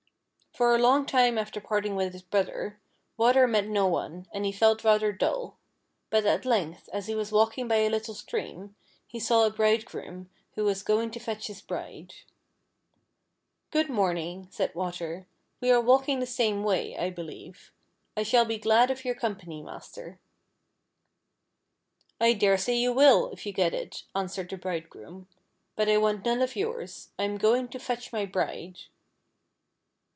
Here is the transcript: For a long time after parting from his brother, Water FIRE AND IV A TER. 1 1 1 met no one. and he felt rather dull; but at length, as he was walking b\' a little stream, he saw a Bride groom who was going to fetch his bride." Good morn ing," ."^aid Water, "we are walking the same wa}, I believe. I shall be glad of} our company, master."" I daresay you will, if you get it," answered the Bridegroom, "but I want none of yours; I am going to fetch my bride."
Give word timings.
For 0.53 0.75
a 0.75 0.79
long 0.79 1.05
time 1.05 1.37
after 1.37 1.61
parting 1.61 1.93
from 1.97 2.11
his 2.11 2.21
brother, 2.23 2.77
Water 3.15 3.47
FIRE 3.47 3.55
AND 3.55 3.55
IV 3.55 3.63
A 3.63 3.67
TER. 3.67 3.71
1 3.71 3.71
1 3.71 3.71
1 3.71 3.71
met 3.71 3.71
no 3.71 3.87
one. 3.87 4.27
and 4.33 4.45
he 4.45 4.51
felt 4.51 4.83
rather 4.83 5.13
dull; 5.13 5.55
but 6.09 6.25
at 6.25 6.43
length, 6.45 6.89
as 6.91 7.07
he 7.07 7.15
was 7.15 7.31
walking 7.31 7.69
b\' 7.69 7.85
a 7.85 7.89
little 7.89 8.13
stream, 8.13 8.75
he 9.07 9.17
saw 9.17 9.45
a 9.45 9.49
Bride 9.49 9.85
groom 9.85 10.29
who 10.55 10.65
was 10.65 10.83
going 10.83 11.09
to 11.11 11.21
fetch 11.21 11.47
his 11.47 11.61
bride." 11.61 12.15
Good 13.71 13.87
morn 13.89 14.17
ing," 14.17 14.47
."^aid 14.47 14.75
Water, 14.75 15.25
"we 15.61 15.71
are 15.71 15.79
walking 15.79 16.19
the 16.19 16.25
same 16.25 16.63
wa}, 16.65 16.73
I 16.73 17.09
believe. 17.11 17.71
I 18.17 18.23
shall 18.23 18.43
be 18.43 18.57
glad 18.57 18.91
of} 18.91 19.03
our 19.05 19.13
company, 19.15 19.63
master."" 19.63 20.19
I 22.19 22.33
daresay 22.33 22.75
you 22.75 22.91
will, 22.91 23.31
if 23.31 23.45
you 23.45 23.53
get 23.53 23.73
it," 23.73 24.03
answered 24.13 24.49
the 24.49 24.57
Bridegroom, 24.57 25.29
"but 25.77 25.87
I 25.87 25.95
want 25.95 26.25
none 26.25 26.41
of 26.41 26.57
yours; 26.57 27.09
I 27.17 27.23
am 27.23 27.37
going 27.37 27.69
to 27.69 27.79
fetch 27.79 28.11
my 28.11 28.25
bride." 28.25 28.79